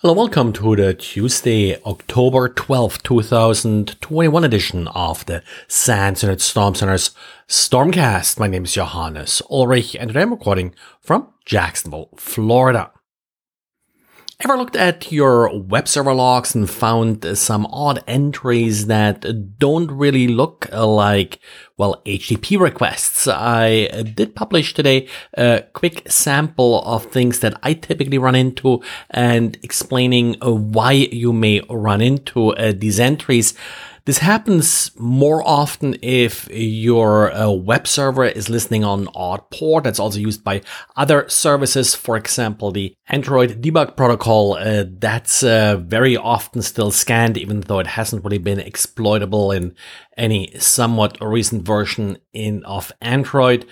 [0.00, 7.10] Hello, welcome to the Tuesday, October 12th, 2021 edition of the SANS Internet Storm Center's
[7.48, 8.38] Stormcast.
[8.38, 12.92] My name is Johannes Ulrich and today I'm recording from Jacksonville, Florida.
[14.40, 20.28] Ever looked at your web server logs and found some odd entries that don't really
[20.28, 21.40] look like,
[21.76, 23.26] well, HTTP requests?
[23.26, 28.80] I did publish today a quick sample of things that I typically run into
[29.10, 33.54] and explaining why you may run into uh, these entries.
[34.08, 39.84] This happens more often if your uh, web server is listening on odd port.
[39.84, 40.62] That's also used by
[40.96, 41.94] other services.
[41.94, 44.54] For example, the Android debug protocol.
[44.54, 49.74] Uh, that's uh, very often still scanned, even though it hasn't really been exploitable in
[50.16, 53.66] any somewhat recent version in of Android.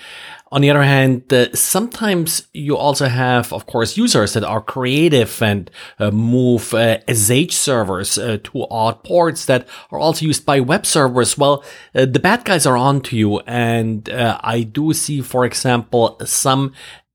[0.56, 5.42] On the other hand, uh, sometimes you also have, of course, users that are creative
[5.42, 10.60] and uh, move uh, SSH servers uh, to odd ports that are also used by
[10.60, 11.36] web servers.
[11.36, 11.62] Well,
[11.94, 13.40] uh, the bad guys are on to you.
[13.40, 16.72] And uh, I do see, for example, some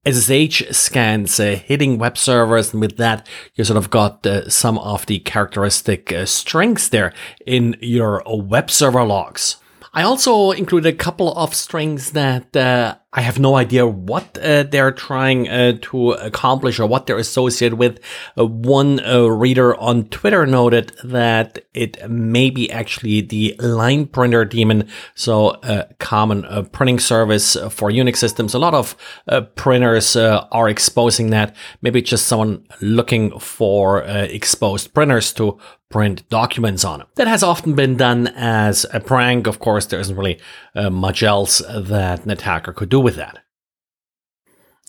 [0.07, 4.77] SSH scans uh, hitting web servers, and with that, you sort of got uh, some
[4.77, 7.11] of the characteristic uh, strengths there
[7.47, 9.55] in your web server logs.
[9.93, 14.63] I also included a couple of strings that uh, I have no idea what uh,
[14.63, 17.99] they're trying uh, to accomplish or what they're associated with.
[18.37, 24.45] Uh, one uh, reader on Twitter noted that it may be actually the line printer
[24.45, 28.53] daemon, so a common uh, printing service for Unix systems.
[28.53, 28.95] A lot of
[29.27, 31.53] uh, printers are exposing that.
[31.81, 37.07] Maybe just someone looking for exposed printers to print documents on them.
[37.15, 39.45] That has often been done as a prank.
[39.47, 40.39] Of course, there isn't really
[40.75, 43.39] much else that an attacker could do with that.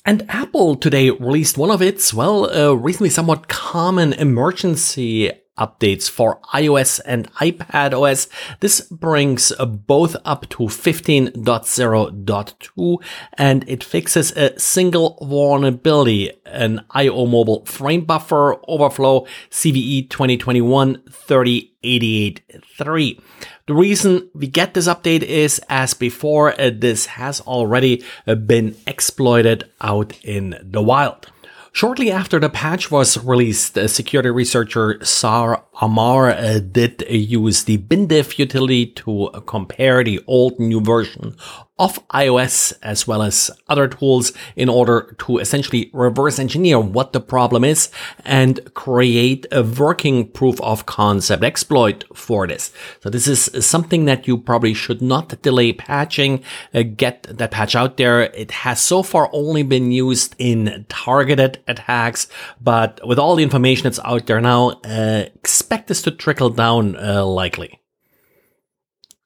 [0.05, 6.41] And Apple today released one of its, well, uh, recently somewhat common emergency updates for
[6.55, 8.27] iOS and iPad OS.
[8.61, 17.27] This brings uh, both up to 15.0.2 and it fixes a single vulnerability, an IO
[17.27, 23.21] mobile frame buffer overflow CVE 2021 3.
[23.67, 28.77] The reason we get this update is as before, uh, this has already uh, been
[28.87, 31.31] exploited out in the wild.
[31.75, 38.39] Shortly after the patch was released, security researcher Saar Amar uh, did use the bindiff
[38.39, 41.35] utility to compare the old new version
[41.83, 47.21] of iOS as well as other tools in order to essentially reverse engineer what the
[47.21, 47.91] problem is
[48.25, 52.73] and create a working proof of concept exploit for this.
[53.01, 56.45] So this is something that you probably should not delay patching.
[56.73, 58.23] Uh, get that patch out there.
[58.23, 62.29] It has so far only been used in targeted attacks,
[62.61, 66.95] but with all the information that's out there now, uh, expect this to trickle down
[66.97, 67.81] uh, likely.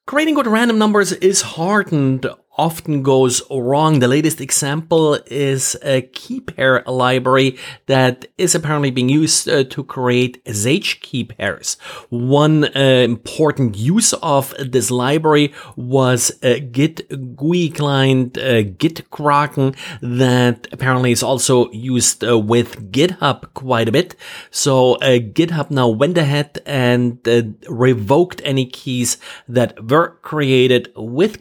[0.07, 2.25] Creating good random numbers is hard and
[2.57, 3.99] often goes wrong.
[3.99, 9.85] The latest example is a key pair library that is apparently being used uh, to
[9.85, 11.77] create SSH key pairs.
[12.09, 20.67] One uh, important use of this library was a Git GUI client, uh, GitKraken, that
[20.73, 24.17] apparently is also used uh, with GitHub quite a bit.
[24.51, 29.19] So uh, GitHub now went ahead and uh, revoked any keys
[29.49, 31.41] that were created with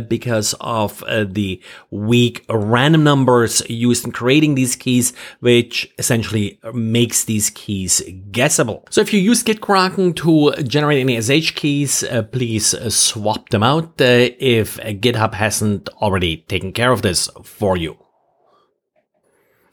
[0.00, 1.60] Because of uh, the
[1.90, 8.84] weak random numbers used in creating these keys, which essentially makes these keys guessable.
[8.90, 14.00] So if you use GitKraken to generate any SSH keys, uh, please swap them out
[14.00, 18.03] uh, if GitHub hasn't already taken care of this for you.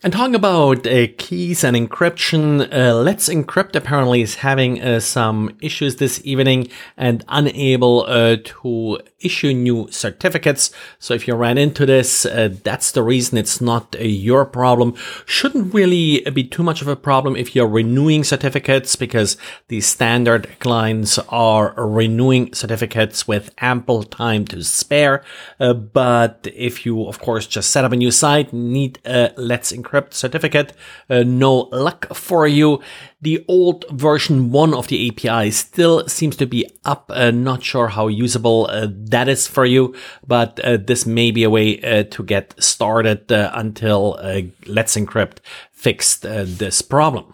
[0.04, 5.56] And talking about uh, keys and encryption, uh, Let's Encrypt apparently is having uh, some
[5.62, 10.72] issues this evening and unable uh, to issue new certificates.
[10.98, 14.96] So if you ran into this, uh, that's the reason it's not uh, your problem.
[15.28, 19.38] Shouldn't really be too much of a problem if you're renewing certificates because
[19.68, 25.24] the standard clients are renewing certificates with ample time to spare.
[25.60, 29.91] but if you, of course, just set up a new site, need a Let's Encrypt
[29.92, 30.74] encrypt certificate.
[31.10, 32.82] Uh, no luck for you.
[33.22, 37.12] The old version 1 of the API still seems to be up.
[37.14, 39.96] Uh, not sure how usable uh, that is for you,
[40.26, 44.20] but uh, this may be a way uh, to get started uh, until
[44.66, 45.38] Let's Encrypt
[45.72, 47.34] fixed this problem.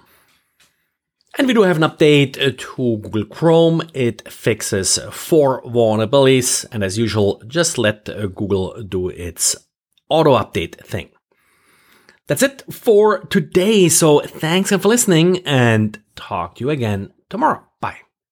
[1.38, 3.84] And we do have an update to Google Chrome.
[3.94, 6.66] It fixes four vulnerabilities.
[6.72, 9.56] And as usual, just let Google do its
[10.10, 11.10] auto update thing.
[12.28, 13.90] That's it for today.
[13.90, 17.67] So thanks again for listening and talk to you again tomorrow.